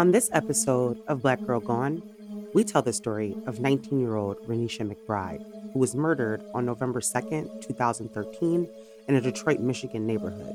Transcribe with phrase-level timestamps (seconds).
[0.00, 2.02] On this episode of Black Girl Gone,
[2.54, 7.00] we tell the story of 19 year old Renisha McBride, who was murdered on November
[7.00, 8.66] 2nd, 2013,
[9.08, 10.54] in a Detroit, Michigan neighborhood.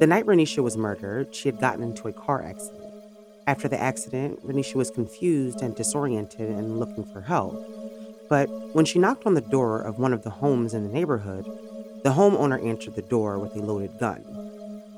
[0.00, 2.92] The night Renisha was murdered, she had gotten into a car accident.
[3.46, 7.54] After the accident, Renisha was confused and disoriented and looking for help.
[8.28, 11.44] But when she knocked on the door of one of the homes in the neighborhood,
[12.02, 14.24] the homeowner answered the door with a loaded gun.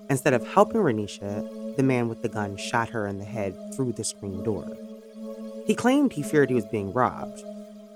[0.09, 3.93] Instead of helping Renisha, the man with the gun shot her in the head through
[3.93, 4.77] the screen door.
[5.67, 7.43] He claimed he feared he was being robbed,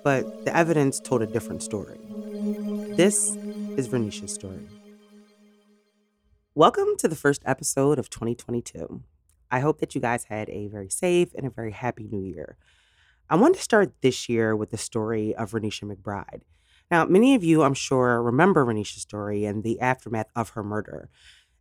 [0.04, 1.98] but the evidence told a different story.
[2.96, 3.36] This
[3.76, 4.66] is Renisha's story.
[6.54, 9.02] Welcome to the first episode of 2022.
[9.50, 12.56] I hope that you guys had a very safe and a very happy new year.
[13.28, 16.42] I want to start this year with the story of Renisha McBride.
[16.90, 21.08] Now, many of you, I'm sure, remember Renisha's story and the aftermath of her murder.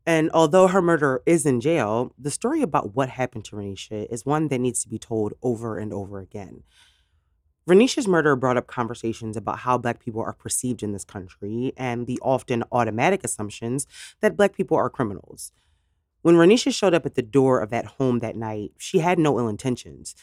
[0.05, 4.25] And although her murderer is in jail, the story about what happened to Renisha is
[4.25, 6.63] one that needs to be told over and over again.
[7.67, 12.05] Renisha's murder brought up conversations about how Black people are perceived in this country and
[12.05, 13.87] the often automatic assumptions
[14.21, 15.51] that Black people are criminals.
[16.21, 19.39] When Renisha showed up at the door of that home that night, she had no
[19.39, 20.15] ill intentions.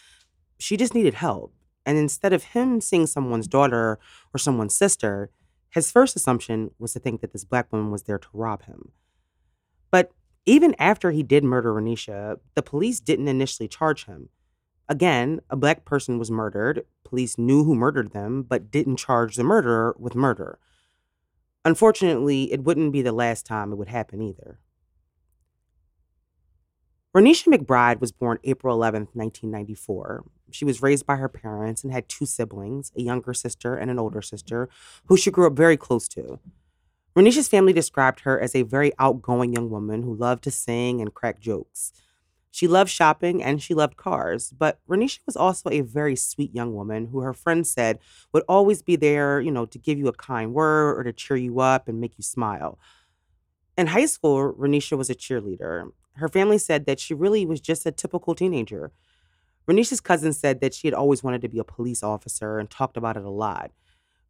[0.61, 1.53] She just needed help.
[1.85, 3.99] And instead of him seeing someone's daughter
[4.33, 5.31] or someone's sister,
[5.71, 8.93] his first assumption was to think that this Black woman was there to rob him.
[9.93, 10.11] But
[10.45, 14.31] even after he did murder Renisha, the police didn't initially charge him.
[14.89, 16.85] Again, a black person was murdered.
[17.05, 20.59] Police knew who murdered them, but didn't charge the murderer with murder.
[21.65, 24.59] Unfortunately, it wouldn't be the last time it would happen either.
[27.15, 30.25] Renisha McBride was born April 11, 1994.
[30.51, 33.99] She was raised by her parents and had two siblings, a younger sister and an
[33.99, 34.69] older sister,
[35.07, 36.41] who she grew up very close to.
[37.17, 41.13] Renisha's family described her as a very outgoing young woman who loved to sing and
[41.13, 41.93] crack jokes.
[42.51, 46.75] She loved shopping and she loved cars, but Renisha was also a very sweet young
[46.75, 47.99] woman who her friends said
[48.33, 51.37] would always be there, you know, to give you a kind word or to cheer
[51.37, 52.79] you up and make you smile.
[53.77, 55.91] In high school, Renisha was a cheerleader.
[56.17, 58.93] Her family said that she really was just a typical teenager.
[59.67, 62.99] Renisha's cousin said that she had always wanted to be a police officer and talked
[62.99, 63.71] about it a lot.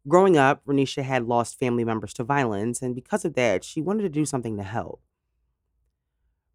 [0.05, 4.03] Growing up, Renisha had lost family members to violence, and because of that, she wanted
[4.03, 5.01] to do something to help.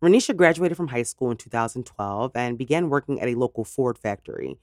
[0.03, 4.59] Renisha graduated from high school in 2012 and began working at a local Ford factory.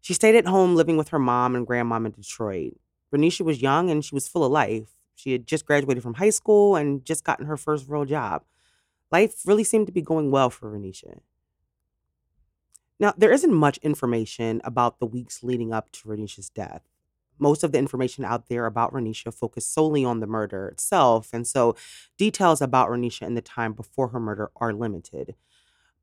[0.00, 2.74] She stayed at home living with her mom and grandmom in Detroit.
[3.14, 4.88] Renisha was young and she was full of life.
[5.14, 8.42] She had just graduated from high school and just gotten her first real job.
[9.12, 11.20] Life really seemed to be going well for Renisha.
[12.98, 16.82] Now, there isn't much information about the weeks leading up to Renisha's death
[17.38, 21.30] most of the information out there about Renisha focused solely on the murder itself.
[21.32, 21.76] And so
[22.18, 25.34] details about Renisha and the time before her murder are limited.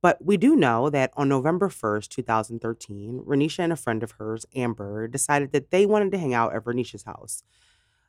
[0.01, 4.45] But we do know that on November 1st, 2013, Renisha and a friend of hers,
[4.55, 7.43] Amber, decided that they wanted to hang out at Renisha's house.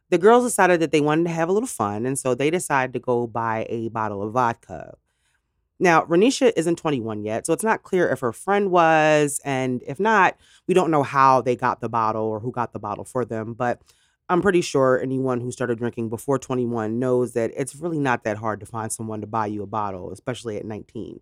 [0.09, 2.93] The girls decided that they wanted to have a little fun, and so they decided
[2.95, 4.97] to go buy a bottle of vodka.
[5.83, 9.41] Now, Renisha isn't 21 yet, so it's not clear if her friend was.
[9.45, 10.37] And if not,
[10.69, 13.53] we don't know how they got the bottle or who got the bottle for them.
[13.53, 13.83] But
[14.29, 18.37] I'm pretty sure anyone who started drinking before 21 knows that it's really not that
[18.37, 21.19] hard to find someone to buy you a bottle, especially at 19.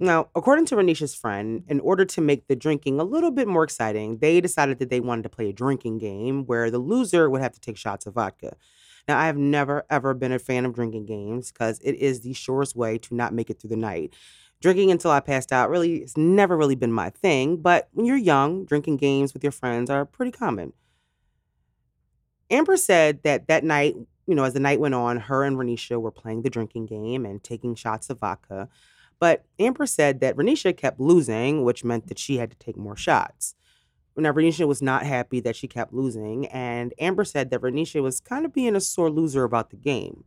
[0.00, 3.62] Now, according to Renisha's friend, in order to make the drinking a little bit more
[3.62, 7.42] exciting, they decided that they wanted to play a drinking game where the loser would
[7.42, 8.56] have to take shots of vodka.
[9.08, 12.34] Now, I have never, ever been a fan of drinking games because it is the
[12.34, 14.14] surest way to not make it through the night.
[14.60, 18.16] Drinking until I passed out really has never really been my thing, but when you're
[18.16, 20.74] young, drinking games with your friends are pretty common.
[22.50, 23.94] Amber said that that night,
[24.26, 27.24] you know, as the night went on, her and Renisha were playing the drinking game
[27.24, 28.68] and taking shots of vodka.
[29.18, 32.96] But Amber said that Renisha kept losing, which meant that she had to take more
[32.96, 33.54] shots.
[34.18, 38.18] Now, Renisha was not happy that she kept losing, and Amber said that Renisha was
[38.18, 40.24] kind of being a sore loser about the game.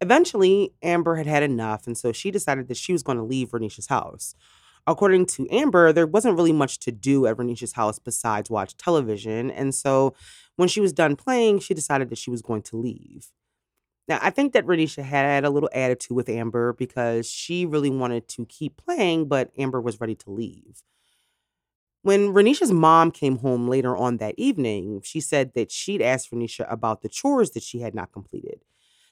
[0.00, 3.50] Eventually, Amber had had enough, and so she decided that she was going to leave
[3.50, 4.36] Renisha's house.
[4.86, 9.50] According to Amber, there wasn't really much to do at Renisha's house besides watch television,
[9.50, 10.14] and so
[10.54, 13.32] when she was done playing, she decided that she was going to leave.
[14.06, 18.28] Now, I think that Renisha had a little attitude with Amber because she really wanted
[18.28, 20.82] to keep playing, but Amber was ready to leave.
[22.04, 26.70] When Renisha's mom came home later on that evening, she said that she'd asked Renisha
[26.70, 28.60] about the chores that she had not completed.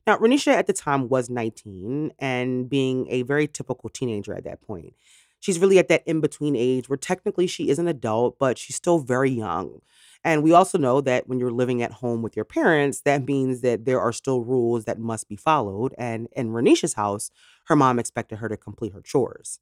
[0.06, 4.60] Now, Renisha at the time was 19 and being a very typical teenager at that
[4.60, 4.92] point.
[5.40, 8.76] She's really at that in between age where technically she is an adult, but she's
[8.76, 9.80] still very young.
[10.22, 13.62] And we also know that when you're living at home with your parents, that means
[13.62, 15.94] that there are still rules that must be followed.
[15.96, 17.30] And in Renisha's house,
[17.68, 19.60] her mom expected her to complete her chores.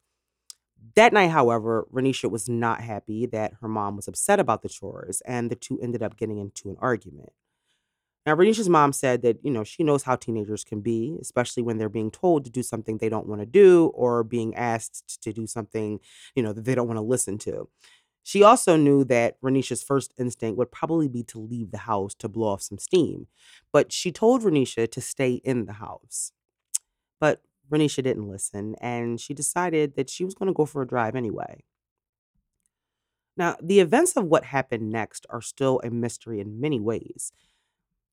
[0.96, 5.22] That night, however, Renisha was not happy that her mom was upset about the chores,
[5.26, 7.32] and the two ended up getting into an argument.
[8.26, 11.78] Now, Renisha's mom said that, you know, she knows how teenagers can be, especially when
[11.78, 15.32] they're being told to do something they don't want to do or being asked to
[15.32, 16.00] do something,
[16.34, 17.68] you know, that they don't want to listen to.
[18.22, 22.28] She also knew that Renisha's first instinct would probably be to leave the house to
[22.28, 23.26] blow off some steam,
[23.72, 26.32] but she told Renisha to stay in the house.
[27.18, 30.86] But Renisha didn't listen, and she decided that she was going to go for a
[30.86, 31.62] drive anyway.
[33.36, 37.32] Now, the events of what happened next are still a mystery in many ways.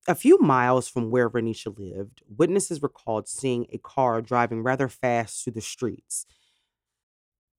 [0.08, 5.44] A few miles from where Renisha lived, witnesses recalled seeing a car driving rather fast
[5.44, 6.26] through the streets.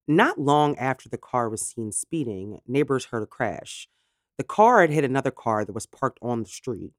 [0.07, 3.87] Not long after the car was seen speeding, neighbors heard a crash.
[4.39, 6.93] The car had hit another car that was parked on the street.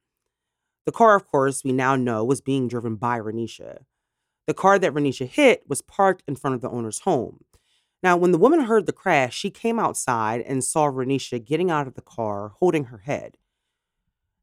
[0.87, 3.79] The car, of course, we now know was being driven by Renisha.
[4.51, 7.45] The car that Renisha hit was parked in front of the owner's home.
[8.03, 11.87] Now, when the woman heard the crash, she came outside and saw Renisha getting out
[11.87, 13.37] of the car holding her head.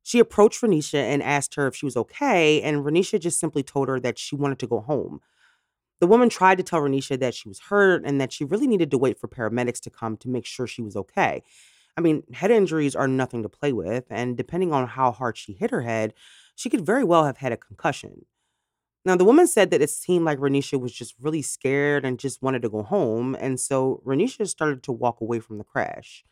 [0.03, 3.89] She approached Renisha and asked her if she was okay, and Renisha just simply told
[3.89, 5.19] her that she wanted to go home.
[5.99, 8.91] The woman tried to tell Renisha that she was hurt and that she really needed
[8.91, 11.43] to wait for paramedics to come to make sure she was okay.
[11.97, 15.51] I mean, head injuries are nothing to play with, and depending on how hard she
[15.51, 16.13] hit her head,
[16.55, 18.25] she could very well have had a concussion.
[19.07, 22.41] Now, the woman said that it seemed like Renisha was just really scared and just
[22.41, 26.25] wanted to go home, and so Renisha started to walk away from the crash.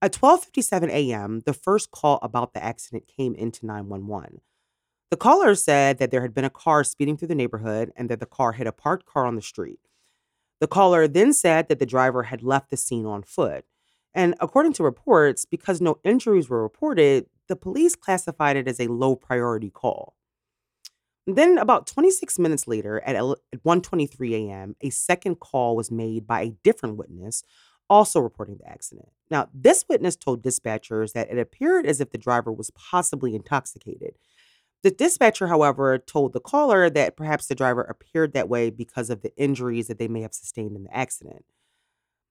[0.00, 4.42] At 12:57 a.m., the first call about the accident came into 911.
[5.10, 8.20] The caller said that there had been a car speeding through the neighborhood and that
[8.20, 9.80] the car hit a parked car on the street.
[10.60, 13.64] The caller then said that the driver had left the scene on foot.
[14.14, 18.86] And according to reports, because no injuries were reported, the police classified it as a
[18.86, 20.14] low priority call.
[21.26, 26.56] Then about 26 minutes later at 1:23 a.m., a second call was made by a
[26.64, 27.42] different witness
[27.88, 29.08] also reporting the accident.
[29.30, 34.14] Now, this witness told dispatchers that it appeared as if the driver was possibly intoxicated
[34.82, 39.22] the dispatcher, however, told the caller that perhaps the driver appeared that way because of
[39.22, 41.44] the injuries that they may have sustained in the accident.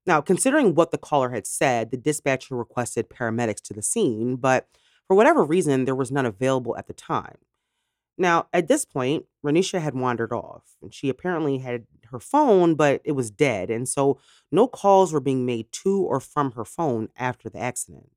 [0.05, 4.67] Now, considering what the caller had said, the dispatcher requested paramedics to the scene, but
[5.07, 7.37] for whatever reason, there was none available at the time.
[8.19, 13.01] Now, at this point, Renisha had wandered off, and she apparently had her phone, but
[13.05, 14.19] it was dead, and so
[14.51, 18.11] no calls were being made to or from her phone after the accident.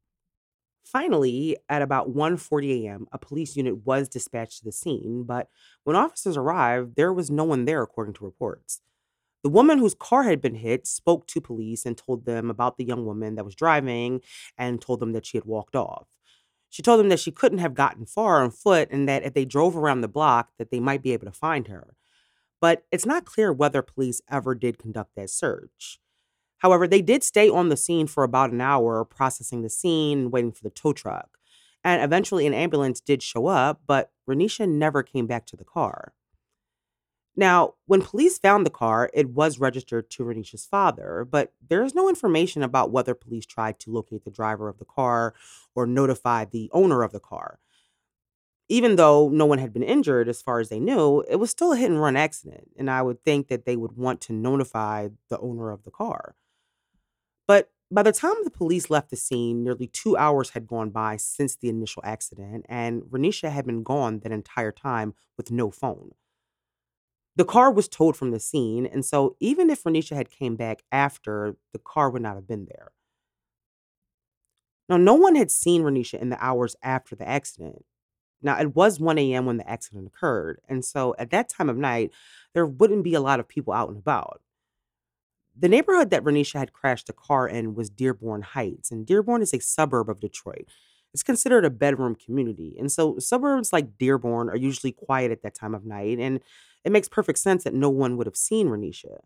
[0.84, 5.48] Finally, at about 1:40 a.m., a police unit was dispatched to the scene, but
[5.84, 8.80] when officers arrived, there was no one there according to reports.
[9.44, 12.84] The woman whose car had been hit spoke to police and told them about the
[12.84, 14.22] young woman that was driving
[14.58, 16.08] and told them that she had walked off.
[16.72, 19.44] She told them that she couldn't have gotten far on foot and that if they
[19.44, 21.96] drove around the block that they might be able to find her.
[22.62, 26.00] But it's not clear whether police ever did conduct that search.
[26.60, 30.32] However, they did stay on the scene for about an hour, processing the scene, and
[30.32, 31.36] waiting for the tow truck.
[31.84, 36.14] And eventually, an ambulance did show up, but Renisha never came back to the car.
[37.34, 41.94] Now, when police found the car, it was registered to Renisha's father, but there is
[41.94, 45.34] no information about whether police tried to locate the driver of the car
[45.74, 47.58] or notify the owner of the car.
[48.68, 51.72] Even though no one had been injured as far as they knew, it was still
[51.72, 55.08] a hit and run accident, and I would think that they would want to notify
[55.28, 56.34] the owner of the car.
[57.46, 61.16] But by the time the police left the scene, nearly two hours had gone by
[61.16, 66.12] since the initial accident, and Renisha had been gone that entire time with no phone.
[67.36, 70.82] The car was towed from the scene, and so even if Renisha had came back
[70.92, 72.92] after, the car would not have been there.
[74.88, 77.84] Now, no one had seen Renisha in the hours after the accident.
[78.42, 79.46] Now, it was 1 a.m.
[79.46, 82.10] when the accident occurred, and so at that time of night,
[82.52, 84.42] there wouldn't be a lot of people out and about.
[85.58, 89.54] The neighborhood that Renisha had crashed the car in was Dearborn Heights, and Dearborn is
[89.54, 90.66] a suburb of Detroit.
[91.14, 95.54] It's considered a bedroom community, and so suburbs like Dearborn are usually quiet at that
[95.54, 96.40] time of night, and
[96.84, 99.18] it makes perfect sense that no one would have seen Renisha.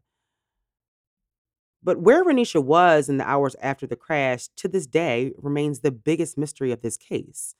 [1.82, 5.92] But where Renisha was in the hours after the crash to this day remains the
[5.92, 7.54] biggest mystery of this case.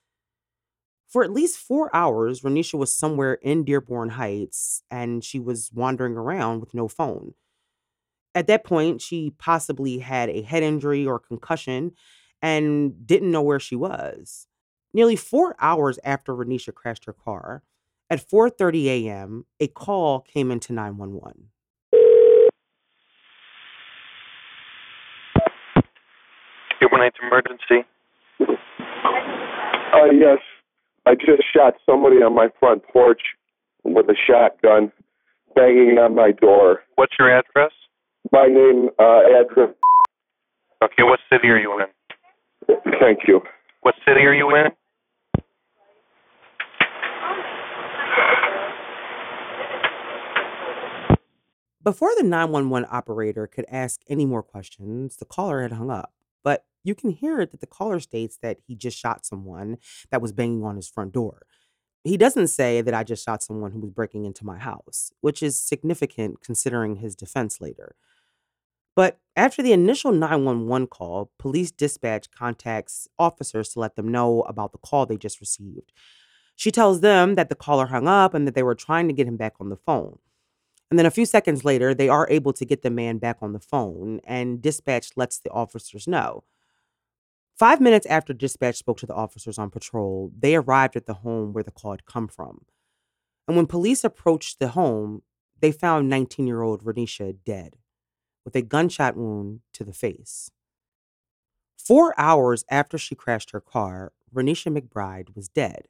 [1.06, 6.16] For at least four hours, Renisha was somewhere in Dearborn Heights and she was wandering
[6.16, 7.34] around with no phone.
[8.34, 11.92] At that point, she possibly had a head injury or concussion
[12.42, 14.46] and didn't know where she was.
[14.92, 17.62] Nearly four hours after Renisha crashed her car,
[18.10, 21.50] at 4:30 a.m., a call came into 911.
[26.82, 27.88] Overnight emergency.
[28.40, 30.38] Uh, yes.
[31.06, 33.20] I just shot somebody on my front porch
[33.84, 34.92] with a shotgun
[35.54, 36.82] banging on my door.
[36.96, 37.72] What's your address?
[38.32, 39.74] My name, uh, address.
[40.82, 42.76] Okay, what city are you in?
[43.00, 43.40] Thank you.
[43.82, 44.66] What city are you in?
[51.86, 56.12] Before the 911 operator could ask any more questions, the caller had hung up.
[56.42, 59.78] But you can hear it that the caller states that he just shot someone
[60.10, 61.46] that was banging on his front door.
[62.02, 65.44] He doesn't say that I just shot someone who was breaking into my house, which
[65.44, 67.94] is significant considering his defense later.
[68.96, 74.72] But after the initial 911 call, police dispatch contacts officers to let them know about
[74.72, 75.92] the call they just received.
[76.56, 79.28] She tells them that the caller hung up and that they were trying to get
[79.28, 80.18] him back on the phone.
[80.90, 83.52] And then a few seconds later, they are able to get the man back on
[83.52, 86.44] the phone, and dispatch lets the officers know.
[87.56, 91.52] Five minutes after dispatch spoke to the officers on patrol, they arrived at the home
[91.52, 92.66] where the call had come from.
[93.48, 95.22] And when police approached the home,
[95.60, 97.76] they found 19 year old Renisha dead
[98.44, 100.50] with a gunshot wound to the face.
[101.76, 105.88] Four hours after she crashed her car, Renisha McBride was dead.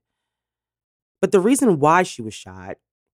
[1.21, 2.77] But the reason why she was shot,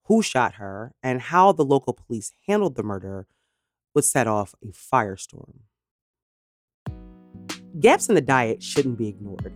[0.08, 3.26] who shot her, and how the local police handled the murder
[3.94, 5.60] would set off a firestorm.
[7.78, 9.52] Gaps in the diet shouldn't be ignored.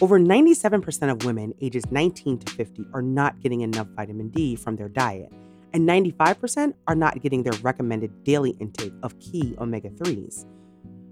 [0.00, 4.76] Over 97% of women ages 19 to 50 are not getting enough vitamin D from
[4.76, 5.30] their diet,
[5.74, 10.46] and 95% are not getting their recommended daily intake of key omega 3s.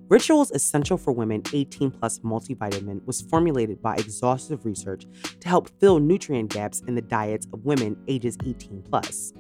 [0.08, 5.04] Ritual's Essential for Women 18 Plus multivitamin was formulated by exhaustive research
[5.40, 9.34] to help fill nutrient gaps in the diets of women ages 18 plus.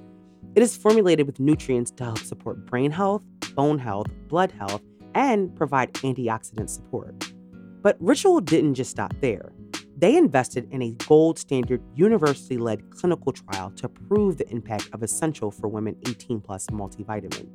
[0.54, 3.22] It is formulated with nutrients to help support brain health,
[3.54, 4.82] bone health, blood health,
[5.14, 7.32] and provide antioxidant support.
[7.80, 9.52] But Ritual didn't just stop there.
[9.96, 15.02] They invested in a gold standard university led clinical trial to prove the impact of
[15.02, 17.48] Essential for Women 18 Plus multivitamin.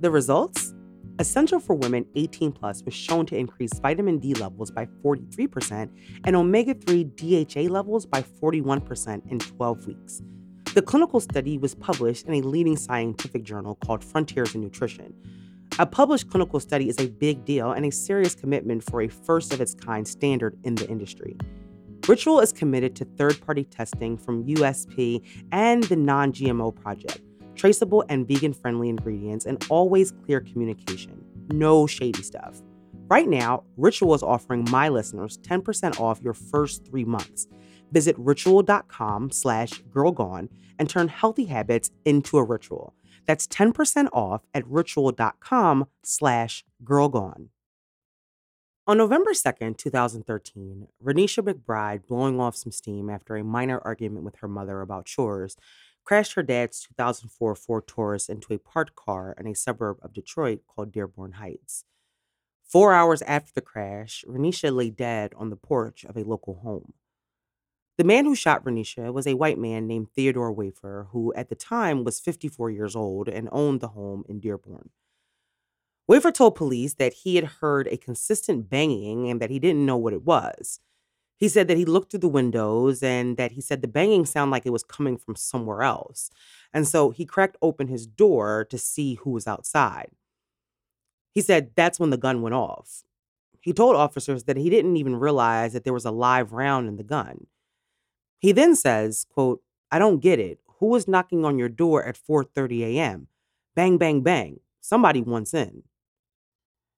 [0.00, 0.74] The results?
[1.18, 5.88] Essential for Women 18 Plus was shown to increase vitamin D levels by 43%
[6.24, 10.20] and omega 3 DHA levels by 41% in 12 weeks.
[10.74, 15.14] The clinical study was published in a leading scientific journal called Frontiers in Nutrition.
[15.78, 19.54] A published clinical study is a big deal and a serious commitment for a first
[19.54, 21.38] of its kind standard in the industry.
[22.06, 27.20] Ritual is committed to third party testing from USP and the Non GMO Project,
[27.56, 31.24] traceable and vegan friendly ingredients, and always clear communication.
[31.50, 32.62] No shady stuff.
[33.08, 37.46] Right now, Ritual is offering my listeners 10% off your first three months.
[37.92, 40.48] Visit ritual.com slash girlgone
[40.78, 42.94] and turn healthy habits into a ritual.
[43.26, 47.48] That's 10% off at ritual.com slash girlgone.
[48.88, 54.36] On November 2nd, 2013, Renisha McBride, blowing off some steam after a minor argument with
[54.36, 55.56] her mother about chores,
[56.06, 60.60] crashed her dad's 2004 Ford Taurus into a parked car in a suburb of Detroit
[60.68, 61.84] called Dearborn Heights.
[62.62, 66.94] Four hours after the crash, Renisha lay dead on the porch of a local home.
[67.98, 71.54] The man who shot Renisha was a white man named Theodore Wafer, who at the
[71.54, 74.90] time was 54 years old and owned the home in Dearborn.
[76.06, 79.96] Wafer told police that he had heard a consistent banging and that he didn't know
[79.96, 80.78] what it was.
[81.38, 84.52] He said that he looked through the windows and that he said the banging sounded
[84.52, 86.30] like it was coming from somewhere else.
[86.72, 90.10] And so he cracked open his door to see who was outside.
[91.30, 93.02] He said that's when the gun went off.
[93.60, 96.96] He told officers that he didn't even realize that there was a live round in
[96.96, 97.46] the gun.
[98.38, 100.60] He then says, quote, I don't get it.
[100.78, 103.28] Who was knocking on your door at 4:30 a.m.?
[103.74, 104.60] Bang, bang, bang.
[104.80, 105.82] Somebody wants in.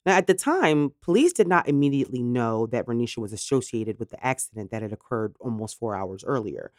[0.09, 4.25] Now, at the time, police did not immediately know that Renisha was associated with the
[4.25, 6.71] accident that had occurred almost four hours earlier.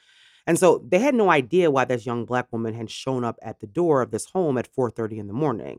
[0.48, 3.60] And so they had no idea why this young black woman had shown up at
[3.60, 5.78] the door of this home at 4:30 in the morning.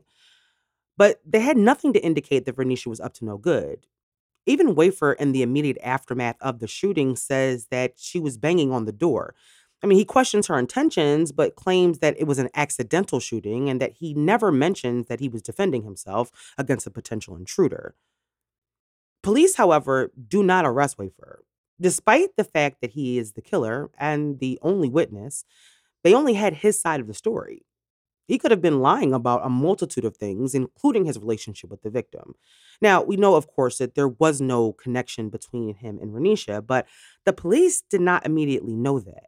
[0.96, 3.86] But they had nothing to indicate that Renisha was up to no good.
[4.46, 8.86] Even Wafer, in the immediate aftermath of the shooting, says that she was banging on
[8.86, 9.34] the door.
[9.82, 13.80] I mean, he questions her intentions, but claims that it was an accidental shooting and
[13.80, 17.94] that he never mentions that he was defending himself against a potential intruder.
[19.22, 21.44] Police, however, do not arrest Wafer.
[21.80, 25.44] Despite the fact that he is the killer and the only witness,
[26.04, 27.64] they only had his side of the story.
[28.28, 31.90] He could have been lying about a multitude of things, including his relationship with the
[31.90, 32.34] victim.
[32.80, 36.86] Now, we know, of course, that there was no connection between him and Renisha, but
[37.24, 39.26] the police did not immediately know that.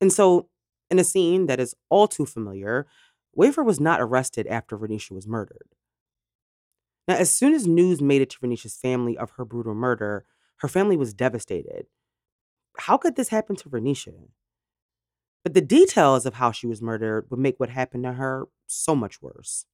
[0.00, 0.48] And so,
[0.90, 2.86] in a scene that is all too familiar,
[3.34, 5.68] Wafer was not arrested after Renisha was murdered.
[7.06, 10.26] Now, as soon as news made it to Renisha's family of her brutal murder,
[10.56, 11.86] her family was devastated.
[12.78, 14.28] How could this happen to Renisha?
[15.42, 18.94] But the details of how she was murdered would make what happened to her so
[18.94, 19.64] much worse.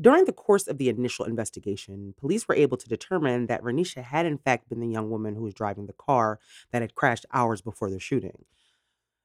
[0.00, 4.26] During the course of the initial investigation, police were able to determine that Renisha had
[4.26, 6.40] in fact been the young woman who was driving the car
[6.72, 8.44] that had crashed hours before the shooting.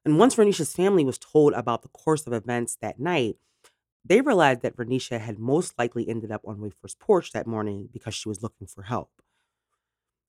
[0.05, 3.38] And once Renisha's family was told about the course of events that night,
[4.05, 8.13] they realized that Renisha had most likely ended up on Wafer's porch that morning because
[8.13, 9.09] she was looking for help.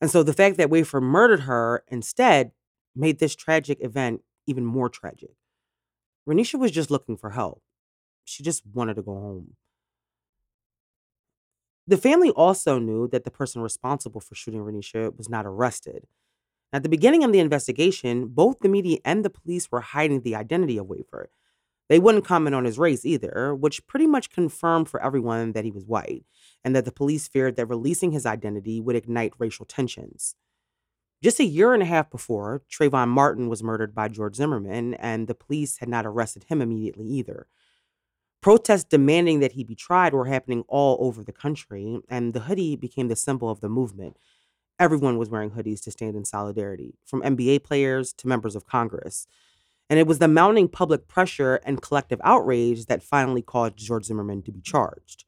[0.00, 2.52] And so the fact that Wafer murdered her instead
[2.96, 5.30] made this tragic event even more tragic.
[6.28, 7.62] Renisha was just looking for help.
[8.24, 9.56] She just wanted to go home.
[11.86, 16.06] The family also knew that the person responsible for shooting Renisha was not arrested.
[16.72, 20.36] At the beginning of the investigation, both the media and the police were hiding the
[20.36, 21.30] identity of Wafer.
[21.88, 25.72] They wouldn't comment on his race either, which pretty much confirmed for everyone that he
[25.72, 26.24] was white,
[26.64, 30.36] and that the police feared that releasing his identity would ignite racial tensions.
[31.22, 35.26] Just a year and a half before, Trayvon Martin was murdered by George Zimmerman, and
[35.26, 37.48] the police had not arrested him immediately either.
[38.40, 42.74] Protests demanding that he be tried were happening all over the country, and the hoodie
[42.74, 44.16] became the symbol of the movement.
[44.78, 49.26] Everyone was wearing hoodies to stand in solidarity, from NBA players to members of Congress.
[49.90, 54.42] And it was the mounting public pressure and collective outrage that finally caused George Zimmerman
[54.44, 55.26] to be charged.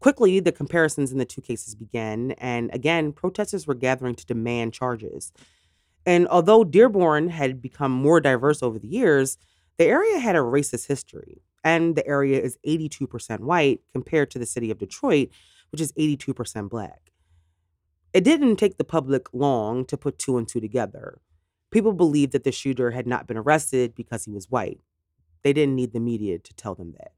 [0.00, 4.72] Quickly, the comparisons in the two cases began, and again, protesters were gathering to demand
[4.72, 5.30] charges.
[6.06, 9.36] And although Dearborn had become more diverse over the years,
[9.76, 14.46] the area had a racist history and the area is 82% white compared to the
[14.46, 15.28] city of Detroit,
[15.70, 17.12] which is 82% black.
[18.12, 21.20] It didn't take the public long to put two and two together.
[21.70, 24.80] People believed that the shooter had not been arrested because he was white.
[25.42, 27.12] They didn't need the media to tell them that.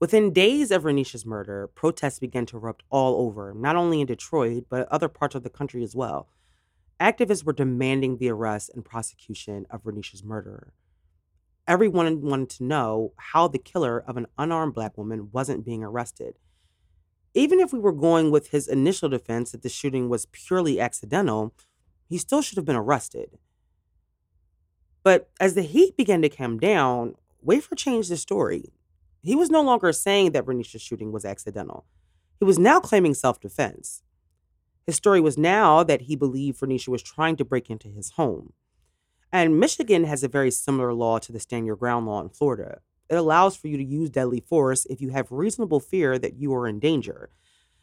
[0.00, 4.66] Within days of Renisha's murder, protests began to erupt all over, not only in Detroit,
[4.68, 6.28] but other parts of the country as well.
[7.00, 10.72] Activists were demanding the arrest and prosecution of Renisha's murderer.
[11.66, 16.38] Everyone wanted to know how the killer of an unarmed black woman wasn't being arrested.
[17.32, 21.54] Even if we were going with his initial defense that the shooting was purely accidental,
[22.08, 23.38] he still should have been arrested.
[25.02, 28.72] But as the heat began to come down, Wafer changed the story.
[29.22, 31.86] He was no longer saying that Renisha's shooting was accidental.
[32.38, 34.02] He was now claiming self defense.
[34.86, 38.52] His story was now that he believed Renisha was trying to break into his home.
[39.34, 42.78] And Michigan has a very similar law to the stand your ground law in Florida.
[43.10, 46.54] It allows for you to use deadly force if you have reasonable fear that you
[46.54, 47.30] are in danger.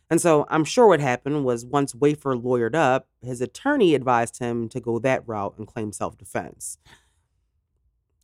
[0.09, 4.69] And so I'm sure what happened was once Wafer lawyered up, his attorney advised him
[4.69, 6.77] to go that route and claim self defense.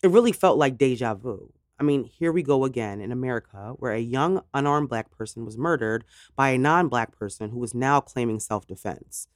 [0.01, 1.51] It really felt like deja vu.
[1.77, 5.57] I mean, here we go again in America, where a young, unarmed black person was
[5.57, 6.05] murdered
[6.37, 9.27] by a non black person who was now claiming self defense.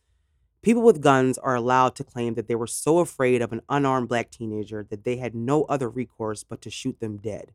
[0.61, 4.09] People with guns are allowed to claim that they were so afraid of an unarmed
[4.09, 7.53] black teenager that they had no other recourse but to shoot them dead.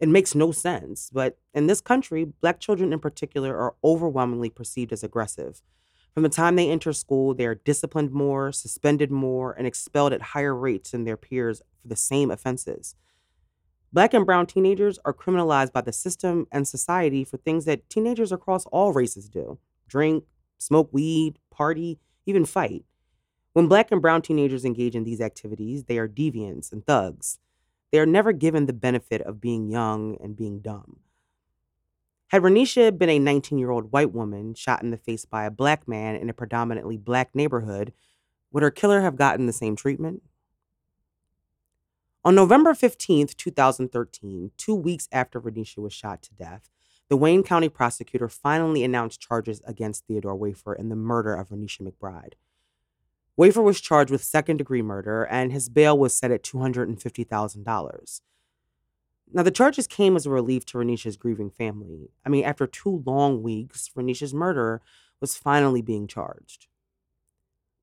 [0.00, 4.92] It makes no sense, but in this country, black children in particular are overwhelmingly perceived
[4.92, 5.62] as aggressive.
[6.12, 10.22] From the time they enter school, they are disciplined more, suspended more, and expelled at
[10.22, 12.96] higher rates than their peers for the same offenses.
[13.92, 18.32] Black and brown teenagers are criminalized by the system and society for things that teenagers
[18.32, 20.24] across all races do drink,
[20.58, 22.84] smoke weed, party, even fight.
[23.52, 27.38] When black and brown teenagers engage in these activities, they are deviants and thugs.
[27.90, 31.00] They are never given the benefit of being young and being dumb.
[32.28, 35.50] Had Renisha been a 19 year old white woman shot in the face by a
[35.50, 37.92] black man in a predominantly black neighborhood,
[38.52, 40.22] would her killer have gotten the same treatment?
[42.24, 46.68] On November 15, 2013, two weeks after Renisha was shot to death,
[47.10, 51.82] the Wayne County prosecutor finally announced charges against Theodore Wafer in the murder of Renisha
[51.82, 52.34] McBride.
[53.36, 58.20] Wafer was charged with second degree murder, and his bail was set at $250,000.
[59.32, 62.10] Now, the charges came as a relief to Renisha's grieving family.
[62.24, 64.80] I mean, after two long weeks, Renisha's murderer
[65.20, 66.68] was finally being charged.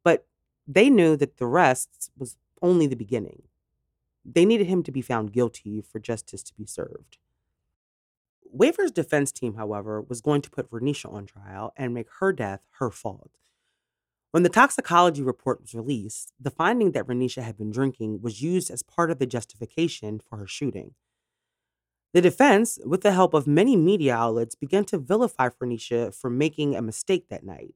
[0.03, 0.25] But
[0.65, 3.43] they knew that the rest was only the beginning.
[4.23, 7.17] They needed him to be found guilty for justice to be served.
[8.51, 12.61] Wafer's defense team, however, was going to put Renisha on trial and make her death
[12.79, 13.31] her fault.
[14.31, 18.69] When the toxicology report was released, the finding that Renisha had been drinking was used
[18.69, 20.95] as part of the justification for her shooting.
[22.13, 26.75] The defense, with the help of many media outlets, began to vilify Renisha for making
[26.75, 27.73] a mistake that night.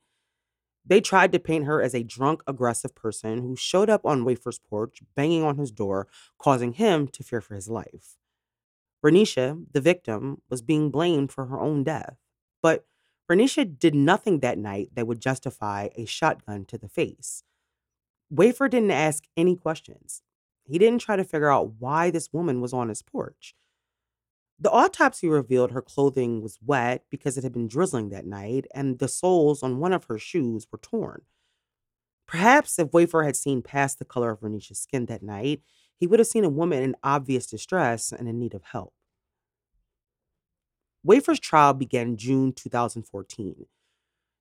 [0.85, 4.59] They tried to paint her as a drunk, aggressive person who showed up on Wafer's
[4.59, 6.07] porch, banging on his door,
[6.37, 8.17] causing him to fear for his life.
[9.03, 12.17] Renisha, the victim, was being blamed for her own death.
[12.61, 12.85] But
[13.29, 17.43] Renisha did nothing that night that would justify a shotgun to the face.
[18.29, 20.21] Wafer didn't ask any questions.
[20.63, 23.55] He didn't try to figure out why this woman was on his porch.
[24.59, 28.99] The autopsy revealed her clothing was wet because it had been drizzling that night, and
[28.99, 31.23] the soles on one of her shoes were torn.
[32.27, 35.61] Perhaps if Wafer had seen past the color of Renisha's skin that night,
[36.01, 38.91] he would have seen a woman in obvious distress and in need of help.
[41.03, 43.67] Wafer's trial began June 2014.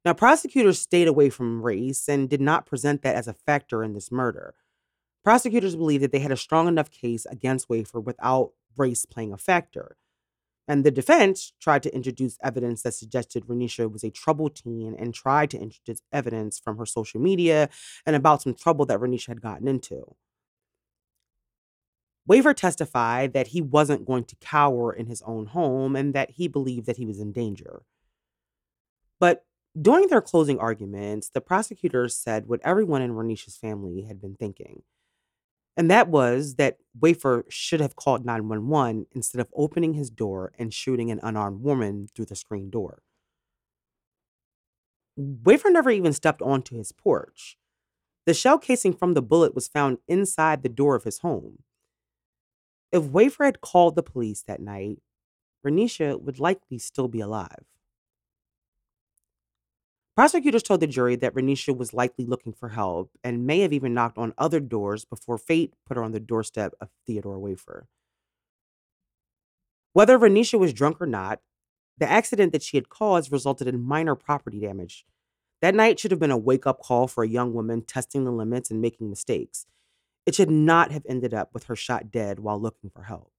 [0.06, 3.92] Now, prosecutors stayed away from race and did not present that as a factor in
[3.92, 4.54] this murder.
[5.22, 9.38] Prosecutors believed that they had a strong enough case against Wafer without race playing a
[9.38, 9.98] factor.
[10.66, 15.12] And the defense tried to introduce evidence that suggested Renisha was a troubled teen and
[15.12, 17.68] tried to introduce evidence from her social media
[18.06, 20.16] and about some trouble that Renisha had gotten into.
[22.30, 26.46] Wafer testified that he wasn't going to cower in his own home and that he
[26.46, 27.82] believed that he was in danger.
[29.18, 29.44] But
[29.80, 34.82] during their closing arguments, the prosecutors said what everyone in Renisha's family had been thinking
[35.76, 40.74] and that was that Wafer should have called 911 instead of opening his door and
[40.74, 43.02] shooting an unarmed woman through the screen door.
[45.16, 47.56] Wafer never even stepped onto his porch.
[48.26, 51.60] The shell casing from the bullet was found inside the door of his home.
[52.92, 54.98] If Wafer had called the police that night,
[55.64, 57.64] Renisha would likely still be alive.
[60.16, 63.94] Prosecutors told the jury that Renisha was likely looking for help and may have even
[63.94, 67.86] knocked on other doors before fate put her on the doorstep of Theodore Wafer.
[69.92, 71.40] Whether Renisha was drunk or not,
[71.96, 75.04] the accident that she had caused resulted in minor property damage.
[75.62, 78.30] That night should have been a wake up call for a young woman testing the
[78.30, 79.66] limits and making mistakes.
[80.26, 83.32] It should not have ended up with her shot dead while looking for help.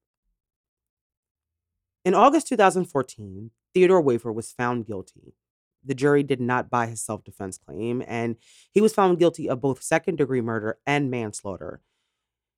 [2.04, 5.36] In August 2014, Theodore Wafer was found guilty
[5.84, 8.38] the jury did not buy his self defense claim, and
[8.72, 11.82] he was found guilty of both second degree murder and manslaughter.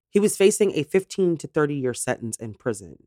[0.09, 2.97] He was facing a 15 to 30 year sentence in prison.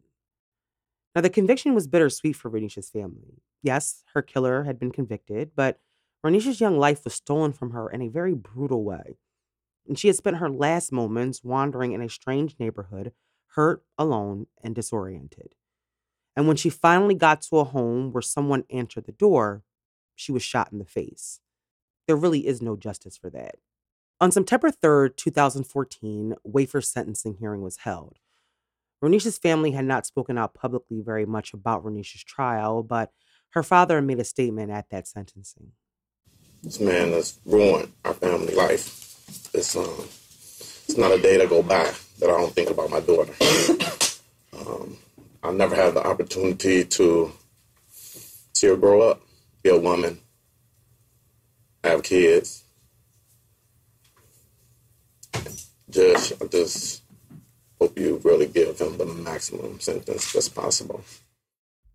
[1.15, 3.43] Now, the conviction was bittersweet for Renisha's family.
[3.63, 5.81] Yes, her killer had been convicted, but
[6.25, 9.17] Renisha's young life was stolen from her in a very brutal way.
[9.89, 13.13] And she had spent her last moments wandering in a strange neighborhood,
[13.55, 15.55] hurt, alone, and disoriented.
[16.37, 19.63] And when she finally got to a home where someone answered the door,
[20.15, 21.41] she was shot in the face.
[22.07, 23.57] There really is no justice for that.
[24.21, 28.19] On September 3rd, 2014, Wafer's sentencing hearing was held.
[29.03, 33.13] Renisha's family had not spoken out publicly very much about Renisha's trial, but
[33.51, 35.73] her father made a statement at that sentencing.
[36.63, 39.06] This man has ruined our family life.
[39.57, 40.09] It's um,
[40.89, 43.33] it's not a day to go by that I don't think about my daughter.
[44.59, 44.99] um,
[45.43, 47.33] I never had the opportunity to
[48.53, 49.23] see her grow up
[49.63, 50.19] be a woman,
[51.83, 52.65] have kids.
[55.89, 57.03] Judge, I just
[57.81, 61.03] hope you really give him the maximum sentence that's possible.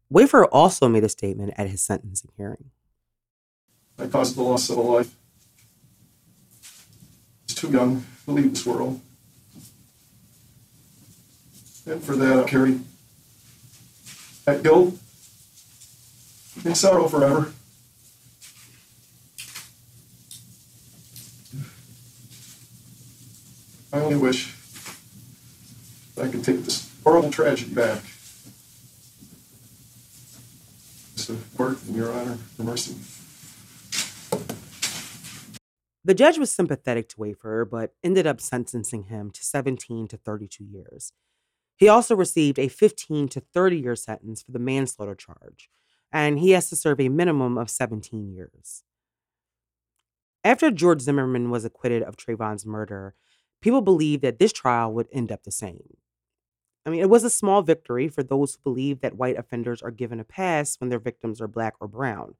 [0.10, 2.71] Wafer also made a statement at his sentencing hearing.
[4.00, 5.15] I caused the loss of a life.
[7.62, 9.00] Too young to leave this world.
[11.86, 12.80] And for that, I carry
[14.45, 14.95] that guilt
[16.65, 17.54] in sorrow forever.
[23.93, 24.56] I only wish
[26.19, 28.02] I could take this horrible tragedy back.
[31.15, 32.95] So, court, in your honor, for mercy.
[36.03, 40.63] The judge was sympathetic to Wafer, but ended up sentencing him to 17 to 32
[40.63, 41.13] years.
[41.77, 45.69] He also received a 15 to 30 year sentence for the manslaughter charge,
[46.11, 48.83] and he has to serve a minimum of 17 years.
[50.43, 53.13] After George Zimmerman was acquitted of Trayvon's murder,
[53.61, 55.97] people believed that this trial would end up the same.
[56.83, 59.91] I mean, it was a small victory for those who believe that white offenders are
[59.91, 62.35] given a pass when their victims are black or brown.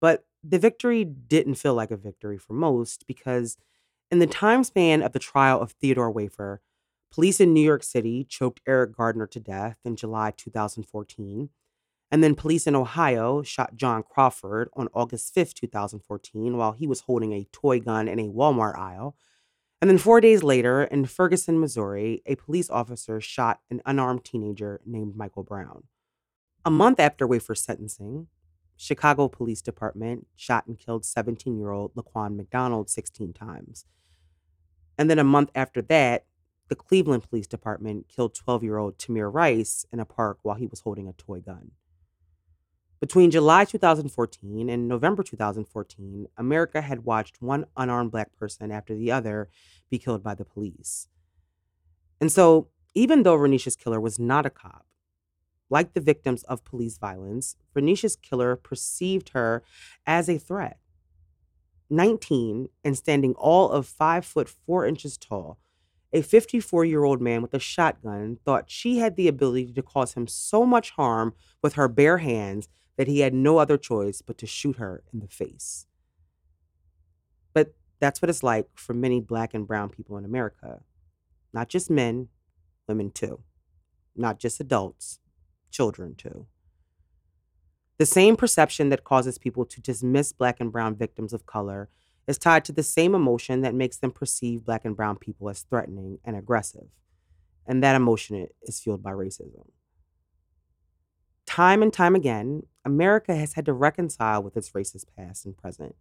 [0.00, 3.58] But the victory didn't feel like a victory for most because,
[4.10, 6.60] in the time span of the trial of Theodore Wafer,
[7.12, 11.50] police in New York City choked Eric Gardner to death in July 2014.
[12.12, 17.02] And then police in Ohio shot John Crawford on August 5th, 2014, while he was
[17.02, 19.14] holding a toy gun in a Walmart aisle.
[19.80, 24.80] And then four days later, in Ferguson, Missouri, a police officer shot an unarmed teenager
[24.84, 25.84] named Michael Brown.
[26.64, 28.26] A month after Wafer's sentencing,
[28.82, 33.84] Chicago Police Department shot and killed 17 year old Laquan McDonald 16 times.
[34.96, 36.24] And then a month after that,
[36.68, 40.66] the Cleveland Police Department killed 12 year old Tamir Rice in a park while he
[40.66, 41.72] was holding a toy gun.
[43.00, 49.12] Between July 2014 and November 2014, America had watched one unarmed black person after the
[49.12, 49.50] other
[49.90, 51.06] be killed by the police.
[52.18, 54.86] And so, even though Renisha's killer was not a cop,
[55.70, 59.62] like the victims of police violence, Renisha's killer perceived her
[60.06, 60.78] as a threat.
[61.88, 65.58] 19 and standing all of 5 foot 4 inches tall,
[66.12, 70.14] a 54 year old man with a shotgun thought she had the ability to cause
[70.14, 74.38] him so much harm with her bare hands that he had no other choice but
[74.38, 75.86] to shoot her in the face.
[77.52, 80.82] But that's what it's like for many black and brown people in America.
[81.52, 82.28] Not just men,
[82.88, 83.40] women too.
[84.16, 85.20] Not just adults,
[85.70, 86.46] children too.
[87.98, 91.90] The same perception that causes people to dismiss black and brown victims of color
[92.26, 95.60] is tied to the same emotion that makes them perceive black and brown people as
[95.62, 96.88] threatening and aggressive.
[97.66, 99.68] And that emotion is fueled by racism.
[101.46, 105.96] Time and time again, America has had to reconcile with its racist past and present.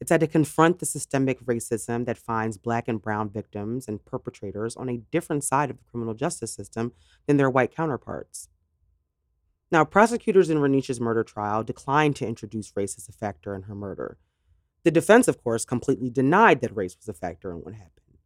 [0.00, 4.76] It's had to confront the systemic racism that finds black and brown victims and perpetrators
[4.76, 6.92] on a different side of the criminal justice system
[7.26, 8.48] than their white counterparts.
[9.70, 13.74] Now, prosecutors in Renisha's murder trial declined to introduce race as a factor in her
[13.74, 14.18] murder.
[14.84, 18.18] The defense, of course, completely denied that race was a factor in what happened.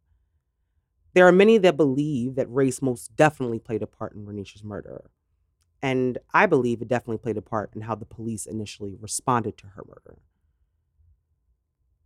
[1.13, 5.09] There are many that believe that race most definitely played a part in Renisha's murder.
[5.81, 9.67] And I believe it definitely played a part in how the police initially responded to
[9.67, 10.19] her murder.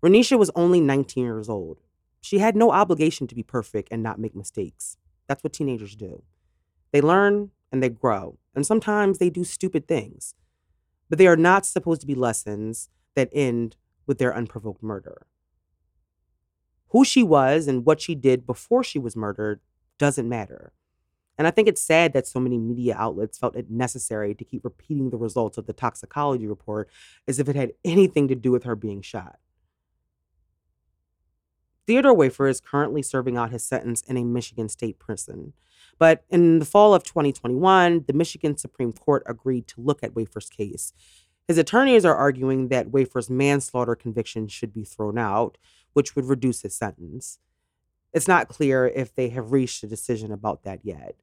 [0.01, 1.81] Renisha was only 19 years old.
[2.21, 4.97] She had no obligation to be perfect and not make mistakes.
[5.27, 6.23] That's what teenagers do.
[6.91, 10.35] They learn and they grow, and sometimes they do stupid things.
[11.09, 13.75] But they are not supposed to be lessons that end
[14.07, 15.27] with their unprovoked murder.
[16.89, 19.59] Who she was and what she did before she was murdered
[19.97, 20.73] doesn't matter.
[21.37, 24.63] And I think it's sad that so many media outlets felt it necessary to keep
[24.63, 26.89] repeating the results of the toxicology report
[27.27, 29.37] as if it had anything to do with her being shot.
[31.87, 35.53] Theodore Wafer is currently serving out his sentence in a Michigan state prison.
[35.97, 40.49] But in the fall of 2021, the Michigan Supreme Court agreed to look at Wafer's
[40.49, 40.93] case.
[41.47, 45.57] His attorneys are arguing that Wafer's manslaughter conviction should be thrown out,
[45.93, 47.39] which would reduce his sentence.
[48.13, 51.15] It's not clear if they have reached a decision about that yet.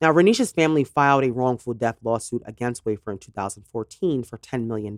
[0.00, 4.96] Now, Renisha's family filed a wrongful death lawsuit against Wafer in 2014 for $10 million,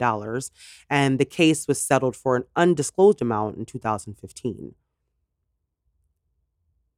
[0.90, 4.74] and the case was settled for an undisclosed amount in 2015.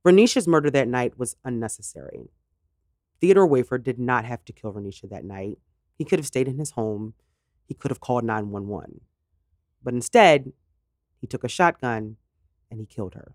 [0.07, 2.31] Renisha's murder that night was unnecessary.
[3.21, 5.59] Theodore Wafer did not have to kill Renisha that night.
[5.97, 7.15] He could have stayed in his home.
[7.67, 9.03] He could have called 911.
[9.83, 10.53] But instead,
[11.21, 12.17] he took a shotgun
[12.71, 13.35] and he killed her.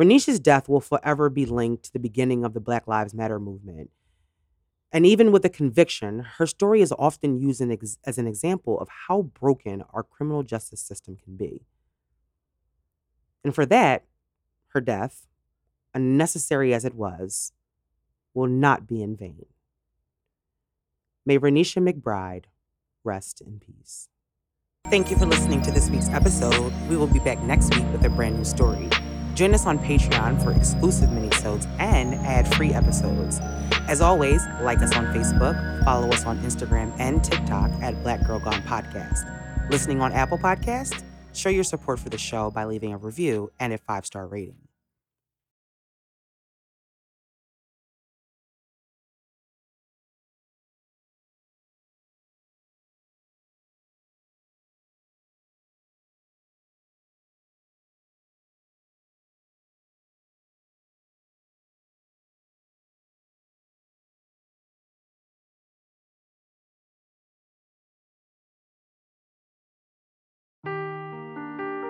[0.00, 3.90] Renisha's death will forever be linked to the beginning of the Black Lives Matter movement.
[4.92, 7.62] And even with a conviction, her story is often used
[8.04, 11.62] as an example of how broken our criminal justice system can be.
[13.44, 14.04] And for that,
[14.72, 15.26] her death,
[15.94, 17.52] unnecessary as it was,
[18.34, 19.46] will not be in vain.
[21.26, 22.44] May Renisha McBride
[23.04, 24.08] rest in peace.
[24.86, 26.72] Thank you for listening to this week's episode.
[26.88, 28.88] We will be back next week with a brand new story.
[29.34, 33.38] Join us on Patreon for exclusive minisodes and ad-free episodes.
[33.88, 38.40] As always, like us on Facebook, follow us on Instagram and TikTok at Black Girl
[38.40, 39.70] Gone Podcast.
[39.70, 41.04] Listening on Apple Podcast?
[41.32, 44.69] Show your support for the show by leaving a review and a five-star rating.